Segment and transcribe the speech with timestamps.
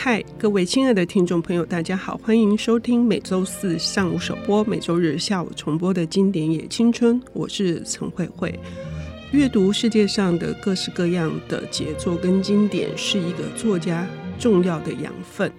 [0.00, 7.20] 嗨，各位亲爱的听众朋友，大家好，欢迎收听每周四上午首播、每周日下午重播的经典也青春。
[7.32, 8.56] 我是陈慧慧。
[9.32, 14.06] 阅读世界上的各式各样的杰作跟经典，是一个作家
[14.38, 15.52] 重要的养分。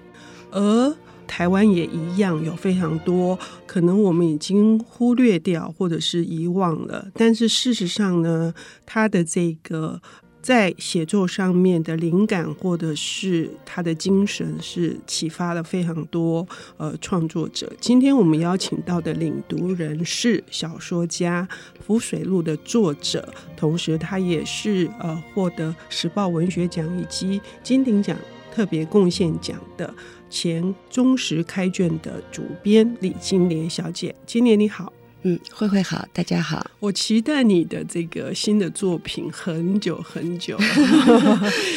[0.51, 0.95] 而
[1.27, 8.53] 台湾也一样，有非常多可能我们已经忽略掉或者是遗忘了，但是事实上呢，
[8.85, 10.01] 他的这个。
[10.41, 16.47] 在写作上面的灵感，或者是他的精神，是启发了非常多
[16.77, 17.71] 呃创作者。
[17.79, 21.47] 今天我们邀请到的领读人是小说家
[21.85, 28.17] 《浮水路》的作者，同时他也是呃获得时报文学奖以及金鼎奖
[28.51, 29.93] 特别贡献奖的
[30.29, 34.15] 前中时开卷的主编李金莲小姐。
[34.25, 34.91] 金莲你好。
[35.23, 36.65] 嗯，慧慧好，大家好。
[36.79, 40.57] 我期待你的这个新的作品很久很久。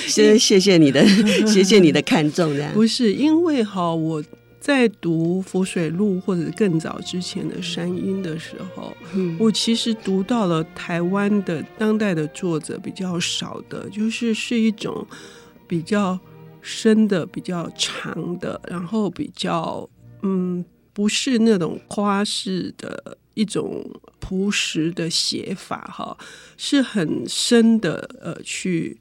[0.07, 1.05] 先 谢谢你的，
[1.45, 2.55] 谢谢你的看重。
[2.55, 4.23] 这样不是因为哈，我
[4.61, 15.05] 在读《浮水路》或者更早之前的《山阴》的时候，嗯，我其实读到了台湾的当代的作者比较少的，就是是一种
[15.67, 16.17] 比较
[16.61, 19.91] 深的、比较长的，然后比较
[20.23, 23.19] 嗯，不是那种夸式的。
[23.34, 23.84] 一种
[24.20, 26.16] 朴实的写法，哈，
[26.56, 29.00] 是很深的，呃，去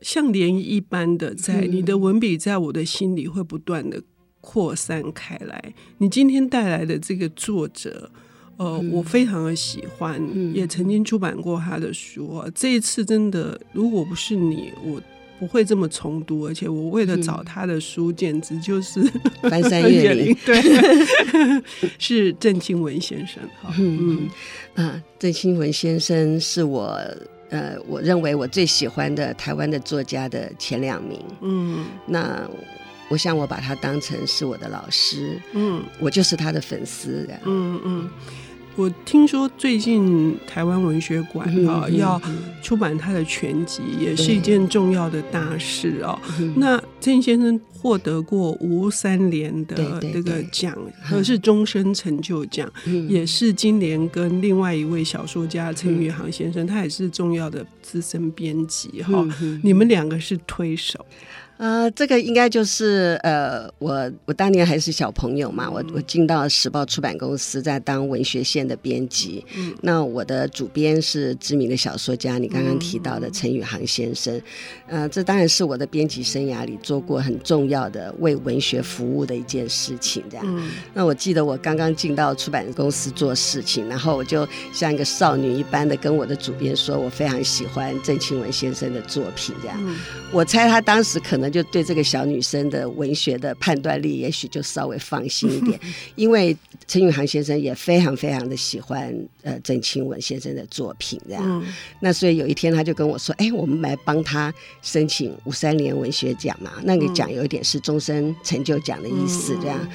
[0.00, 4.02] 像涟漪一般的，在你的文笔在我的心里会不断的
[4.40, 5.74] 扩散开来。
[5.98, 8.10] 你今天带来的这个作者，
[8.56, 10.20] 呃，我非常的喜欢，
[10.54, 12.42] 也曾经出版过他的书。
[12.54, 15.00] 这一次真的，如果不是你，我。
[15.38, 19.02] 不会这么重读，而且我为了找他的书，嗯、简直就是
[19.42, 20.36] 翻山越岭。
[20.44, 20.60] 对，
[21.98, 23.42] 是郑清文先生。
[23.78, 24.28] 嗯
[24.76, 26.98] 嗯啊，郑清文先生是我
[27.50, 31.20] 呃，我认为我最喜欢的台湾的作家的前两名。
[31.42, 32.48] 嗯，那
[33.08, 35.40] 我想我把他当成是我的老师。
[35.52, 37.28] 嗯，我就是他的粉丝。
[37.44, 38.10] 嗯嗯。
[38.76, 42.20] 我听说最近台湾文学馆啊要
[42.62, 46.18] 出版他的全集，也是一件重要的大事哦。
[46.56, 52.70] 那郑先生获得过吴三连的这个奖，和是终身成就奖，
[53.08, 59.26] 也是今年跟另外一位小说家陈宇航先生，他也是重要的资深编辑哈。
[59.62, 61.04] 你们两个是推手。
[61.58, 69.42] 呃，这个应该就是呃，我我当年还是小朋友嘛，我我进到时报出版公司，在当文学线的编辑。
[69.56, 74.38] 嗯，那我的主编是知名的小说家，你刚刚提到的陈宇航先生。
[74.86, 80.22] 呃，这当然是我的编辑生涯里做过很重要的为文学服务的一件事情。
[80.30, 89.54] 这样，嗯，那我记得我刚刚进到出版公司做事情，然后我就像一个少女一般的跟我的主编说，我非常喜欢郑清文先生的作品。
[89.62, 89.96] 这样，嗯，
[90.30, 91.45] 我猜他当时可能。
[91.50, 95.78] 就对这个小女生的文学的判断力，也许就稍微放心一点，
[96.16, 101.42] 因为陈宇航先生也非常非常的喜欢呃郑清文先生的作品，这样。
[101.44, 101.64] 嗯、
[102.00, 104.52] 那所以有一天他就跟我说：“哎，我们来帮他
[104.82, 109.78] 申请五三年文学奖嘛，那个奖有一点是终身成就奖的意思，这样。
[109.82, 109.88] 嗯”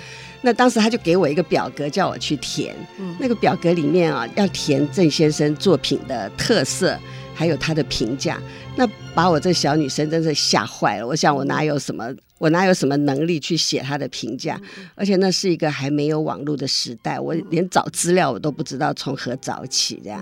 [0.44, 2.76] 那当时他就给我一个表格，叫我去填。
[2.98, 7.00] 嗯、那个表格里面啊，要填郑先生作品的特色，
[7.36, 8.42] 还有他的评价。
[8.76, 11.08] 那把我这小女生真是吓坏了。
[11.08, 12.14] 我想我哪有什么。
[12.42, 14.60] 我哪有什么能力去写他的评价？
[14.96, 20.02] 而且那是一个还没有网络的时代，我连找资料我都不知道从何找起。
[20.04, 20.20] 这样，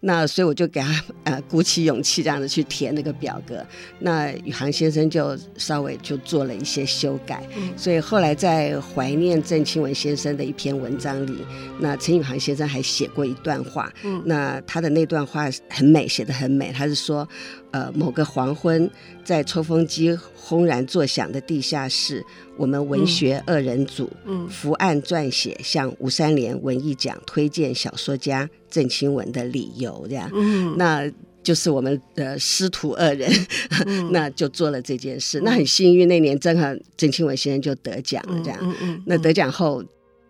[0.00, 3.64] 那所以我就给他呃鼓起勇气，这样子去填那个表格。
[4.00, 7.42] 那宇航先生就稍微就做了一些修改。
[7.78, 11.38] 所以后来在怀念郑清文先生的一篇文章里，
[11.80, 13.90] 那陈宇航先生还写过一段话。
[14.26, 16.70] 那他的那段话很美，写的很美。
[16.70, 17.26] 他是说，
[17.70, 18.90] 呃，某个黄昏，
[19.24, 22.24] 在抽风机轰然作响的地下室，
[22.56, 31.10] 我们文学二人组，嗯，伏案撰写向吴三连文艺奖推荐小说家郑清文的理由，这样，嗯，那
[31.42, 33.30] 就是我们的师徒二人，
[33.86, 35.40] 嗯、 那就做了这件事。
[35.40, 39.84] 嗯、那很幸运，那年正好郑清文先生就得奖了，这样，嗯嗯嗯、那得奖后。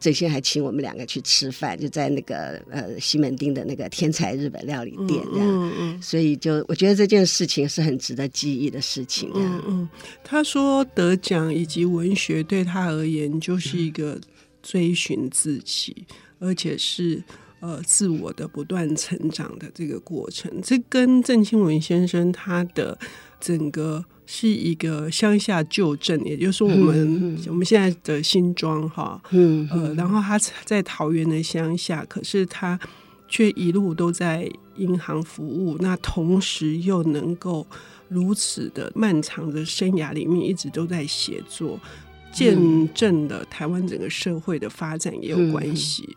[0.04, 9.30] 最先还请我们两个去吃饭，就在那个呃西门町的那个天才日本料理店这样，嗯嗯、所以就我觉得这件事情是很值得记忆的事情。
[9.34, 9.88] 嗯嗯，
[10.22, 14.20] 他说得奖以及文学对他而言就是一个
[14.62, 16.04] 追寻自己，
[16.40, 17.24] 嗯、而且是
[17.60, 20.52] 呃自我的不断成长的这个过程。
[20.62, 22.98] 这跟郑清文先生他的
[23.40, 24.04] 整个。
[24.26, 32.78] 是一个乡下旧镇，也就是说我们、嗯、我们现在的新庄哈，嗯，呃，然后他在桃园的乡下，可是他
[33.28, 37.66] 却一路都在银行服务，那同时又能够
[38.08, 41.78] 如此的漫长的生涯里面，一直都在写作，
[42.32, 42.56] 见
[42.94, 46.16] 证了台湾整个社会的发展也有关系。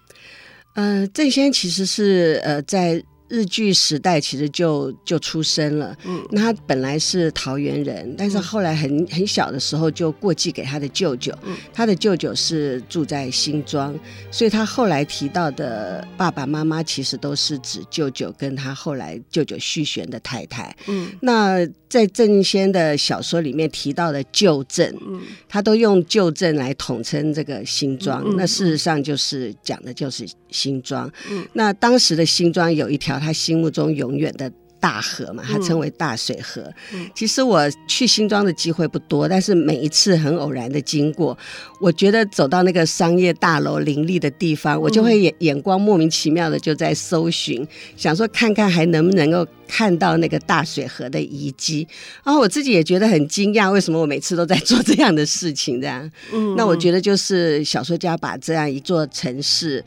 [0.76, 3.04] 嗯，呃，郑先其实是呃在。
[3.30, 13.98] 日据时代其实就就出生了，嗯，那他本来是桃园人，但是后来很很小的时候就过继给他的舅舅，嗯，他的舅舅是住在新庄，
[14.32, 25.20] 所以他后来提到的爸爸妈妈其实都是指舅舅跟他后来舅舅续弦的太太，嗯，那在郑先的小说里面提到的旧镇，嗯，
[25.50, 33.18] 他都用旧镇来统称这个新庄，嗯，那事实上就是讲的就是新庄，嗯，那当时的新庄有一条。
[33.18, 36.62] 他心目中永远的大河嘛，它称为大水河。
[36.94, 41.38] 嗯、其实我去新庄的机会不多，但是每一次很偶然的经过，
[41.80, 51.88] 我觉得走到那个商业大楼林立的地方，我就会眼眼光莫名其妙的就在搜寻，嗯、想说看看还能不能够看到那个大水河的遗迹。
[52.24, 55.82] 然后我自己也觉得很惊讶，为什么我每次都在做这样的事情？
[55.82, 59.84] 这样，嗯，那我觉得就是小说家把这样一座城市。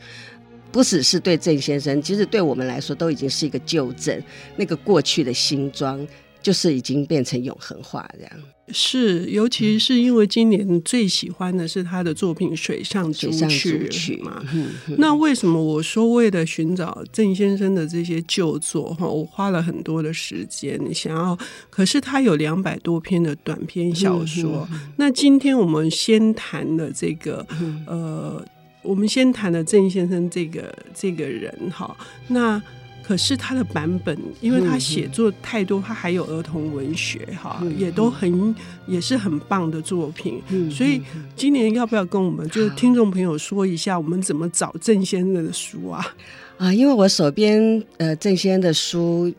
[0.71, 4.23] 不只是对郑先生，其实对我们来说都已经是一个旧镇，
[4.55, 6.07] 那个过去的新装，
[6.41, 8.31] 就是已经变成永恒化这样。
[8.73, 14.41] 是，尤其是因为今年最喜欢的是他的作品《水上竹曲》嘛。
[14.53, 21.37] 嗯嗯、那为什么我说为了寻找郑先生的这些旧作哈，我花了很多的时间想要，
[21.69, 24.65] 可是他有两百多篇的短篇小说。
[24.95, 28.45] 那今天我们先谈的这个，嗯、呃。
[28.81, 31.95] 我们先谈了郑先生这个这个人哈，
[32.27, 32.61] 那
[33.03, 38.55] 可是他的版本，因为他写作太多，他还有儿童文学哈，也都很
[38.87, 40.41] 也是很棒的作品。
[40.71, 41.01] 所以
[41.35, 46.15] 今年要不要跟我们就是听众朋友说一下，我们怎么找郑先生的书啊？
[46.57, 49.31] 啊，因为我手边呃郑先生的书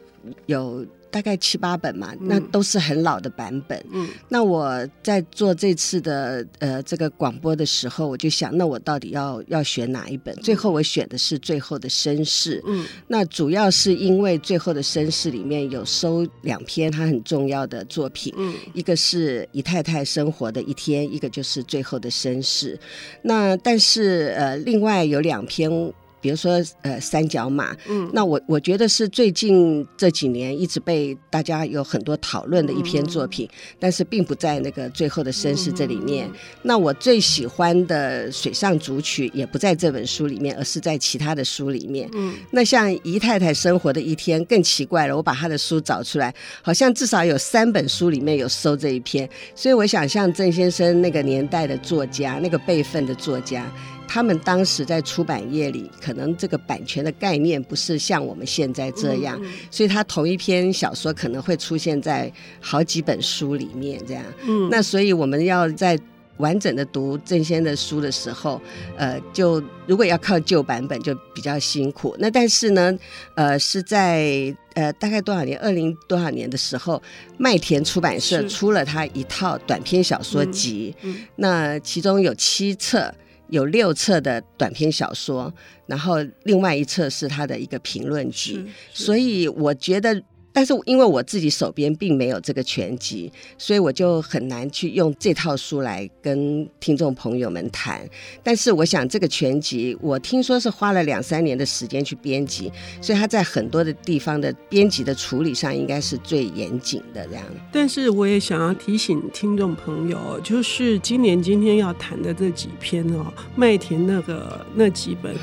[0.46, 0.86] 有。
[1.12, 3.84] 大概七八本嘛，那都是很老的版本。
[3.92, 10.34] 嗯，那我在做这次的呃这个广播的时候，我就想，那我到底要要选哪一本？
[10.36, 12.58] 最后我选的是《最后的绅士》。
[12.66, 22.74] 嗯，那主要是因为《最后的绅士》里面有收两篇他很重要的作品，嗯，一个是姨太太生活的一天，一个就是《最后的绅士》。
[23.20, 25.92] 那但是呃，另外有两篇。
[26.22, 36.28] 比如说，呃，三角马，嗯，那我我觉得是最近这几年一直被大家有很多讨论的一篇作品，嗯、但是并不在那个最后的绅士这里面。
[36.28, 42.08] 嗯、那我最喜欢的水上组曲也不在这本书里面，而是在其他的书里面。
[42.14, 46.32] 嗯，那像姨太太生活的一天更奇怪了，我把她的书找出来，
[46.62, 53.66] 好像至少有三本书里面有收这一篇，所以我想像郑先生那个年代的作家，那个辈分的作家。
[54.12, 62.30] 他们当时在出版业里，可能这个版权的概念不是像我们现在这样，嗯嗯、所以他同一篇小说可能会出现在
[62.60, 64.22] 好几本书里面，这样。
[64.46, 65.98] 嗯，那所以我们要在
[66.36, 68.60] 完整的读郑先的书的时候，
[68.98, 72.14] 呃，就如果要靠旧版本就比较辛苦。
[72.18, 72.94] 那但是呢，
[73.34, 77.02] 呃，是在呃大概多少年，二零多少年的时候，
[77.38, 83.10] 麦田出版社出了他一套短篇小说集，嗯嗯、那其中有七册。
[83.52, 85.52] 有六册的短篇小说，
[85.87, 90.20] 然后另外一册是他的一个评论集，所以我觉得。
[90.52, 98.06] 但是因为我自己手边并没有这个全集，所以我就很难去用这套书来跟听众朋友们谈。
[98.43, 107.44] 但是我想这个全集，我听说是花了两三年的时间去编辑，所以他在很多的地方的编辑的处理上应该是最严谨的这样。
[107.72, 115.34] 但是我也想要提醒听众朋友，就是今年今天要谈的这几篇哦，麦田那个那几本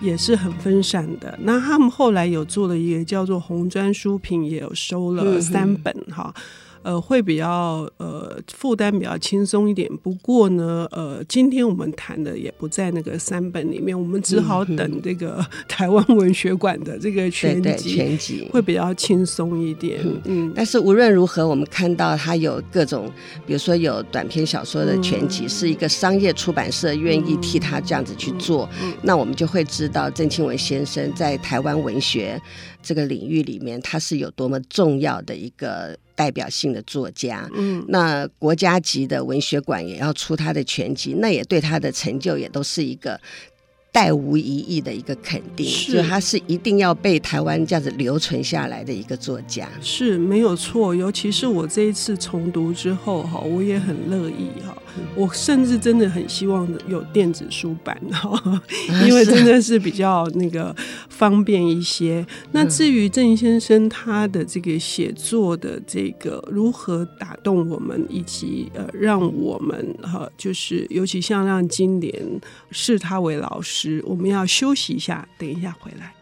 [0.00, 1.30] 也是很分散的。
[1.38, 4.43] 嗯、那他们后来有做了一个叫做红砖书评。
[4.46, 6.32] 也有收了三本哈。
[6.36, 6.42] 嗯
[6.84, 9.90] 呃，会比较呃负担比较轻松一点。
[10.02, 19.98] 不过呢，呃，今天我们谈的也不在那个三本里面，我们只好等这个 台湾文学馆的这个全集，全集会比较轻松一点。
[20.04, 23.10] 嗯，嗯，但是无论如何，我们看到它有各种，
[23.46, 28.68] 比如说有短篇小说的全集，嗯、是一个商业出版社愿意替他这样子去做，
[29.00, 32.38] 那我们就会知道郑清文先生在台湾文学
[32.82, 35.96] 这个领域里面，他是有多么重要的一个。
[36.14, 43.20] 代表性的作家，嗯，那国家级的文学馆也要出他的全集，那也对他的成就也都是一个
[43.92, 50.94] 带无疑义的一个肯定，是就他是一定要被台湾这样子留存下来的一个作家，是没有错。
[50.94, 54.76] 尤其是我这一次重读之后，哈，我也很乐意哈。
[55.14, 58.62] 我甚至真的很希望有电子书版哈，
[59.06, 60.74] 因为真的是比较那个
[61.08, 62.24] 方便一些。
[62.52, 76.12] 那至于郑先生他的这个写作的这个如何打动我们，以及呃让我们哈，就是尤其像让金莲视他为老师，我们要休息一下，等一下回来。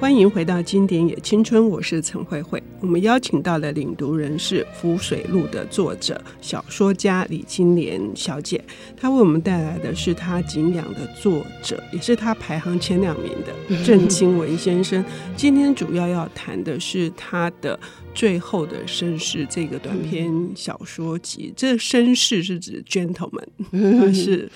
[0.00, 2.60] 欢迎回到《经典也青春》，我是陈慧慧。
[2.80, 8.64] 我们邀请到的领读人是《浮水路》的作者、小说家李金莲小姐。
[8.96, 15.04] 她为我们带来的是她敬仰的作者，也是她排行前两名的郑清文先生。
[15.36, 17.78] 今天主要要谈的是他的
[18.14, 21.52] 《最后的绅士》这个短篇小说集。
[21.54, 24.50] 这绅士是指 gentleman，是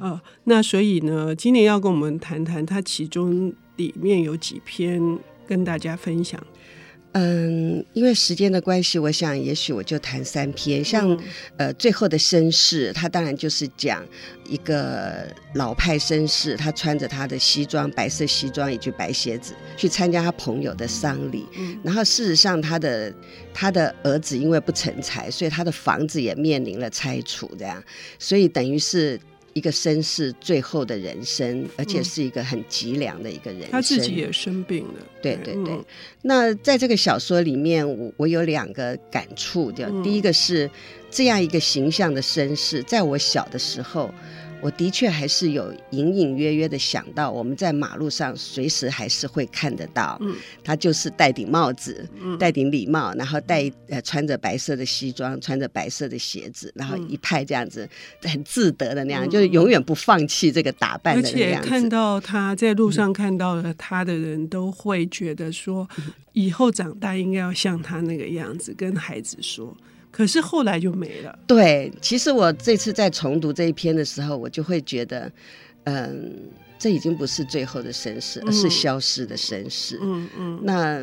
[0.00, 3.52] 呃，那所以呢，今年要跟我们谈谈他其中。
[3.76, 5.00] 里面有几篇
[5.46, 6.44] 跟大家分享。
[7.18, 10.84] 嗯，因为时间的关系，我想也许我就谈三篇。
[10.84, 11.18] 像、嗯、
[11.56, 14.04] 呃，最后的绅士，他当然就是讲
[14.46, 21.46] 一个老派绅士，他穿着他的西装，白色西装以及白鞋子，去参加他朋友的丧礼。
[21.56, 23.10] 嗯、然后事实上，他的
[23.54, 27.82] 他的儿子因为不成才，所以他的房子也面临了拆除，这样，
[28.18, 29.18] 所以等于是。
[29.56, 33.70] 一个绅士最后的人生，而且是一个很脊梁的一个人生。
[33.70, 35.00] 他自己也生病了。
[35.22, 35.72] 对对对。
[35.72, 35.84] 嗯、
[36.20, 40.70] 那在这个小说里面，我我有两个感触，就第一个是
[41.10, 44.12] 这样一个形象的绅士，在我小的时候。
[44.62, 50.34] 我的确还是有隐隐约约的想到，我们在马路上随时还是会看得到，嗯，
[50.64, 57.88] 他就是戴顶帽子，嗯，戴顶礼帽，然后戴呃穿着白色的西装，穿着白色的鞋子，然后一派这样子
[58.22, 61.58] 很自得的那样，嗯，就是永远不放弃这个打扮的那样子。
[61.58, 65.88] 而且看到他在路上看到了他的人都会觉得说，
[66.32, 69.76] 以后长大应该要像他那个样子，跟孩子说。
[70.16, 71.38] 可是后来就没了。
[71.46, 75.30] 对，其实我这次在重读这一篇的时候，我就会觉得，
[75.84, 76.32] 嗯，
[76.78, 79.98] 这已经不是最后的绅士，而是消失的绅士。
[80.00, 80.60] 嗯嗯。
[80.62, 80.98] 那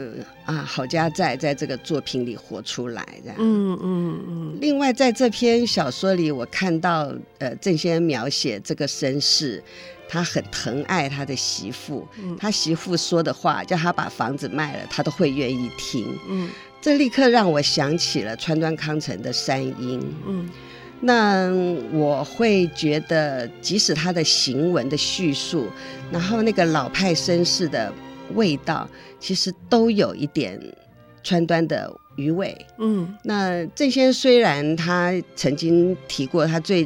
[0.45, 3.37] 啊，郝家在在这个作品里活出来，这样。
[3.37, 4.57] 嗯嗯嗯。
[4.59, 9.63] 另外，在这篇小说里，我看到呃，郑先生描写这个绅士，
[10.09, 16.17] 他很疼爱他的媳妇，嗯、他媳妇说的话，叫他把房子卖了，他都会愿意听。
[16.27, 16.49] 嗯。
[16.83, 20.01] 这立刻让我想起了川端康成的《山鹰》。
[20.27, 20.49] 嗯，
[20.99, 21.49] 那
[21.97, 25.69] 我会觉得，即使他的行文的叙述，
[26.11, 27.89] 然后那个老派绅士的
[28.35, 28.85] 味道，
[29.17, 30.59] 其实都有一点
[31.23, 32.53] 川端的余味。
[32.79, 36.85] 嗯，那这些虽然他曾经提过他最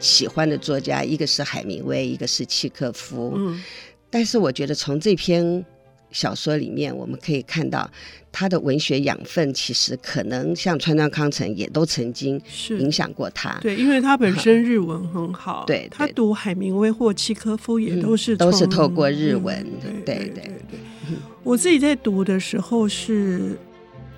[0.00, 3.32] 喜欢的作家，一个是海明威，一个是契诃夫。
[3.36, 3.62] 嗯，
[4.10, 5.64] 但是我觉得从这篇。
[6.10, 7.90] 小说里面我们可以看到
[8.32, 13.58] 他的文学养分，其实可能像川端康成也都曾经影响过他。
[13.60, 15.64] 对，因为他本身日文很好。
[15.64, 19.56] 嗯、对，他读海明威或契科夫也都是、嗯、都是透过日文。
[19.84, 20.50] 嗯、对对对。
[21.42, 23.56] 我自己在读的时候是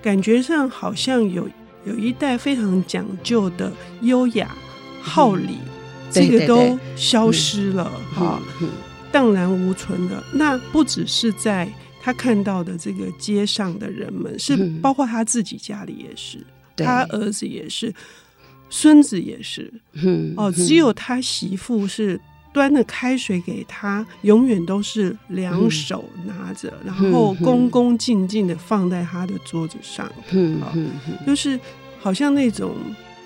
[0.01, 1.47] 感觉上好像有
[1.85, 4.55] 有一代非常讲究的优雅
[5.01, 8.41] 好礼，嗯、这个都消失了哈。
[9.11, 11.67] 荡然无存的，那不只是在
[12.01, 17.93] 他看到的这个街上的人们，是包括他自己家里也是，嗯、他儿子也是，
[18.69, 22.19] 孙子也是，嗯、哦，只有他媳妇是
[22.53, 30.71] 端着开水给他，永远都是两手拿着，嗯、然后恭恭敬敬的放在他的桌子上，嗯，哦、
[31.27, 31.59] 就是
[31.99, 32.73] 好像那种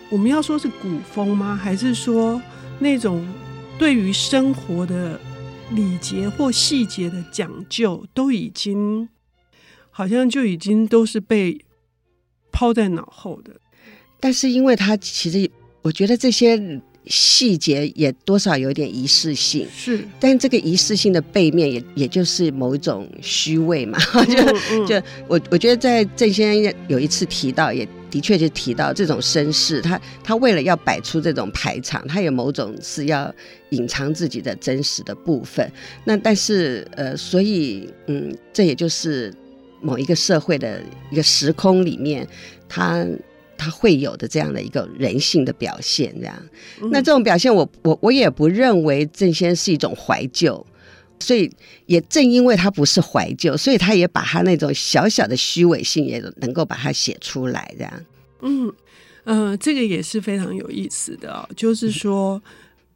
[0.10, 1.56] 我们要说是古风吗？
[1.56, 2.42] 还是说
[2.80, 3.24] 那种
[3.78, 5.20] 对于生活的？
[5.76, 9.10] 礼节或细节的讲究都已经，
[9.90, 11.60] 好像就已经都是被
[12.52, 13.52] 抛在脑后的。
[14.20, 15.50] 但是，因为他其实，
[15.82, 19.68] 我觉得这些细节也多少有点仪式性。
[19.76, 23.98] 是，但这个仪式性的背面也，也也就是某一种虚伪嘛。
[24.26, 27.88] 就、就我，我觉得在郑先生有一次提到也。
[28.14, 33.34] 的确，就提到这种绅士，他他为了要摆出这种排场，他有某种是要
[33.70, 35.68] 隐藏自己的真实的部分。
[36.06, 39.34] 那但是呃，所以嗯，这也就是
[39.82, 40.80] 某一个社会的
[41.10, 42.28] 一个时空里面，
[42.70, 43.04] 他
[43.58, 46.14] 他会有的这样的一个人性的表现。
[46.20, 46.36] 这样，
[46.92, 50.64] 那这种表现我，我我也不认为郑先是一种怀旧。
[51.24, 51.50] 所以
[51.86, 57.94] 也正因为他不是怀旧，所以他也把他那种小小的虚伪性也能够把它写出来，这样。
[58.42, 58.74] 嗯，
[59.24, 61.48] 呃，这个也是非常有意思的哦。
[61.56, 62.42] 就是说，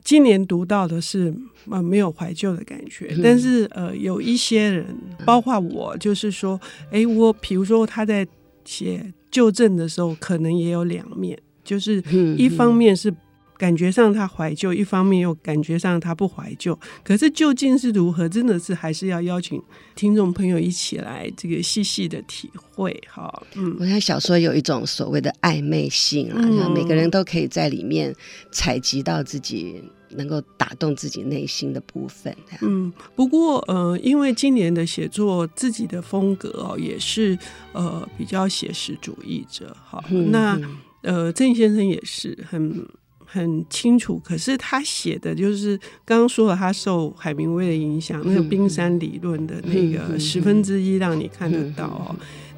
[0.04, 1.34] 今年读到的是
[1.70, 4.86] 呃没有怀旧的感觉，嗯、但是呃有一些人，
[5.26, 6.60] 包括我，就是说，
[6.92, 8.28] 哎，我比如说他在
[8.66, 12.04] 写旧症的时候，可能也有两面，就是
[12.38, 13.14] 一方面是。
[13.58, 16.78] 感觉上他怀旧，一方面又感觉上他不怀旧。
[17.04, 19.62] 可是究竟是如何，真的是还是要邀请
[19.96, 23.44] 听众朋友一起来这个细细的体会哈。
[23.56, 28.14] 嗯，我想小说有一种所谓的暧昧性啊，嗯、每个人都可以在里面
[28.52, 32.36] 采集到自己能够打动自己内心的部分。
[32.62, 37.38] 嗯，不过呃，因为今年的写作自己的风格哦，也是
[37.74, 40.04] 呃比较写实主义者哈。
[40.12, 40.60] 嗯、那
[41.02, 42.88] 呃，郑先生也是很。
[43.30, 52.16] 很清楚，可是他写的就是刚刚说了，他受海明威的影响，那个冰山理论的那个十分之一，让你看得到哦。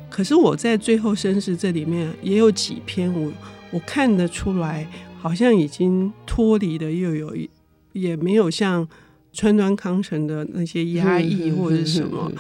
[0.09, 3.31] 可是我在最后绅士这里面也有几篇我，
[3.71, 4.87] 我我看得出来，
[5.19, 7.49] 好像已经脱离的又有一，
[7.93, 8.87] 也没有像
[9.33, 12.31] 川端康成的那些压抑或者什么。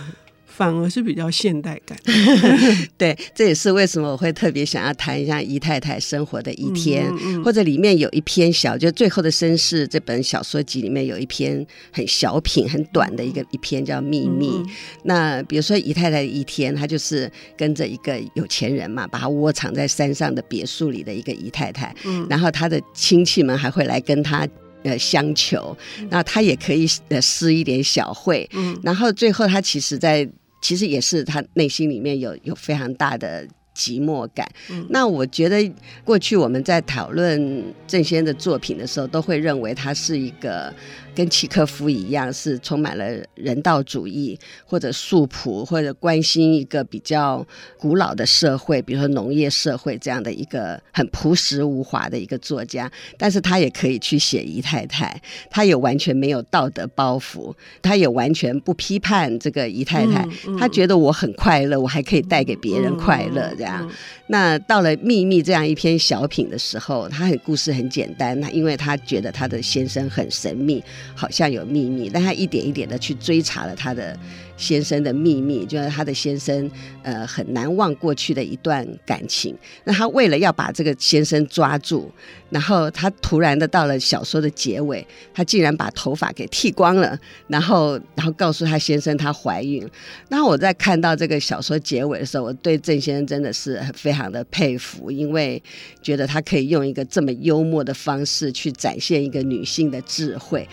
[0.59, 1.97] 反而是比较现代感，
[2.97, 14.49] 对，这也是为什么我会特别想要谈一下姨太太生活的一天，嗯嗯、或者里面有一篇小，就最后的绅士这本小说集里面有一篇很小品、很短的一个一篇叫《秘密》。
[14.61, 14.69] 嗯、
[15.03, 24.45] 那比如说姨太太的一天，她就是跟着一个有钱人嘛，把她窝藏在山上的别墅里的一个姨太太，嗯、然后她的亲戚们还会来跟她。
[24.81, 25.77] 呃，相求，
[26.09, 34.49] 那他也可以呃施一点小惠，嗯，然后最后他其实在，在其实也是他内心里面有有非常大的寂寞感。
[34.69, 35.71] 嗯，那我觉得
[36.03, 40.73] 过去我们在讨论郑先的作品的时候，都会认为他是一个。
[41.19, 47.45] 跟契诃夫一样，是充满了人道主义，或者素朴，或者关心一个比较
[47.77, 52.89] 古老的社会，比如说农业社会这样的一个很朴实无华的一个作家。
[53.17, 60.23] 但是他也可以去写姨太太，他也完全没有道德包袱，他也完全不批判这个姨太太。
[60.23, 63.85] 嗯嗯、他觉得我很快乐，我还可以带给别人快乐，这样。
[64.27, 70.81] 那到了《秘密》这样一篇小品的时候，他很故事很简单，那因为他觉得他的先生很神秘。
[71.15, 74.17] 好像有秘密，但他一点一点的去追查了他的
[74.57, 76.69] 先生的秘密，就是他的先生
[77.03, 79.55] 呃很难忘过去的一段感情。
[79.83, 82.11] 那他为了要把这个先生抓住，
[82.49, 87.17] 然后他突然的到了小说的结尾，他竟然把头发给剃光了，
[87.47, 89.87] 然后然后告诉他先生她怀孕。
[90.29, 95.61] 然后我在看到这个小说结尾的时候，我对郑先生真的是非常的佩服，因为
[96.01, 100.67] 觉得他可以用一个这么幽默的方式去展现一个女性的智慧。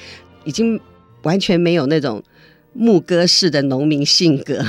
[0.47, 0.81] 已经
[1.23, 2.23] 完全没有那种
[2.73, 4.65] 牧歌式的农民性格，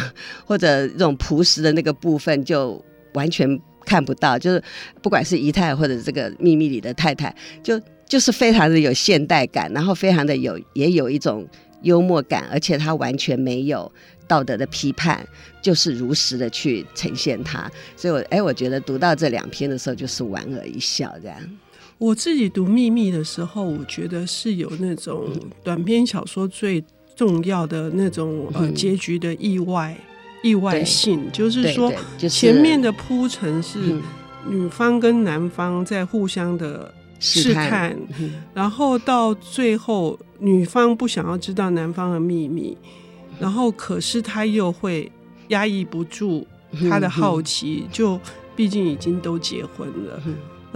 [0.46, 4.38] 或者这种朴实的那个部分，就完全看不到。
[4.38, 4.62] 就是
[5.02, 11.48] 不管是姨太或者这个秘密里的太太，就就是非常的有现代感，然后非常的有也有一种
[11.84, 13.92] 幽默感，而且他完全没有
[14.28, 15.26] 道德的批判，
[15.62, 17.70] 就是如实的去呈现它。
[17.96, 21.38] 所以我，我哎，我觉得读到这两篇的时候，就是莞尔一笑这样。
[21.98, 25.28] 我自己读《秘密》的时候，我觉得是有那种
[25.64, 26.84] 短篇小说最
[27.16, 29.98] 重要的那种呃结局的意外
[30.44, 31.92] 意外性，就是说
[32.30, 34.00] 前面的铺陈是
[34.48, 37.98] 女方跟男方在互相的试探，
[38.54, 42.78] 然后到最后女方不想要知道男方的秘密，
[43.40, 45.12] 然后可是她又会
[45.48, 46.46] 压抑不住
[46.88, 48.20] 她的好奇，就
[48.56, 50.22] 毕竟已经都结婚了。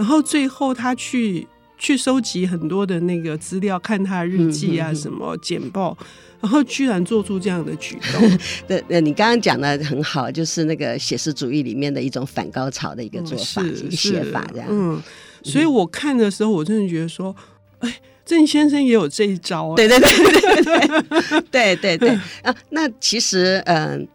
[0.02, 1.46] 然后最后他去
[1.78, 5.96] 去收集很多的那个资料，看他日记啊，什么简报，
[6.40, 8.38] 然后居然做出这样的举动。
[8.66, 13.62] 对，呃，你刚刚讲的很好，就是那个写实主义里面的一种反高潮的一个做法、
[13.92, 14.66] 写法这样。
[14.68, 15.00] 嗯，
[15.44, 17.32] 所以我看的时候，我真的觉得说，
[17.78, 19.72] 哎，郑先生也有这一招。
[19.76, 22.08] 对对对对对 对对对
[22.42, 22.52] 啊！
[22.70, 24.08] 那其实嗯。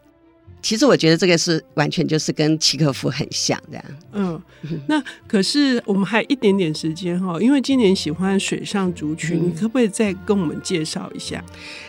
[0.60, 3.84] 其实我觉得这个是完全就是跟契诃夫很像这样。
[4.12, 4.42] 嗯，
[4.86, 11.42] 那可是我们还一点点时间哈，因为今年喜欢《水上竹曲》，嗯，你可不可以再跟我们介绍一下？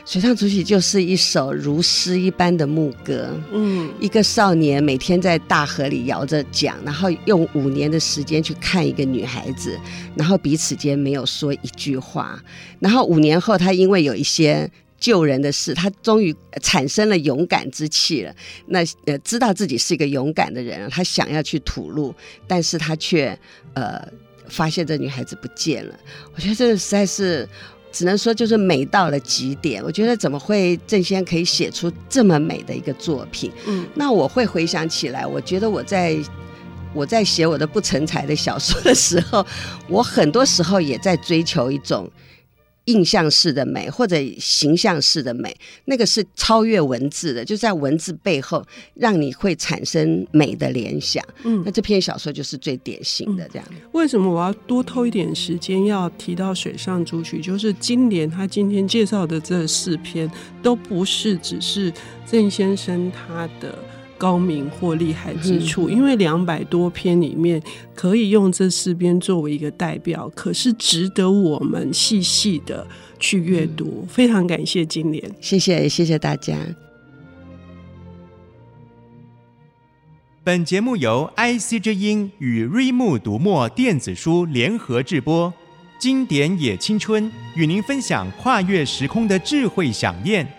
[0.12, 3.36] 《水上竹曲》就是一首如诗一般的牧歌。
[3.52, 9.78] 嗯，一个少年每天在大河里摇着桨，然后用五年的时间去看一个女孩子，
[10.16, 12.40] 然后彼此间没有说一句话，
[12.80, 14.70] 然后五年后他因为有一些。
[15.00, 18.36] 救人的事，他终于产生了勇敢之气了。
[18.68, 22.14] 那呃，知道自己是一个勇敢的人，他想要去吐露，
[22.46, 23.38] 但是他却
[23.74, 24.02] 呃
[24.48, 26.00] 发现这女孩子不见了。
[26.36, 27.48] 我觉得这实在是
[27.92, 29.84] 只能说就是美到了极点。
[29.84, 33.52] 我觉得怎么会郑先可以写出这么美的一个作品？
[33.68, 36.18] 嗯，那我会回想起来，我觉得我在
[36.94, 39.46] 我在写我的不成才的小说的时候，
[39.88, 42.10] 我很多时候也在追求一种。
[42.90, 51.24] 印象式的美或者形象式的美，那个是超越文字的，就在文字背后让你会产生美的联想。
[51.44, 53.68] 嗯，那这篇小说就是最典型的这样。
[53.92, 57.38] 为什么我要多偷一点时间要提到《水上组曲》？
[57.44, 60.30] 就是金莲他今天介绍的这四篇，
[60.64, 61.94] 都不是只是
[62.26, 63.78] 郑先生他的。
[64.20, 67.60] 高明或厉害之处，因为两百多篇里面
[67.96, 72.86] 可以用这四篇作为一个代表，可是值得我们细细的
[73.18, 74.06] 去阅读。
[74.10, 76.56] 非常感谢金莲，谢谢谢谢大家。
[80.44, 85.54] 本节目由 IC 之音与瑞木读墨电子书联合制播，
[86.00, 90.59] 经典也青春与您分享跨越时空的智慧饗宴。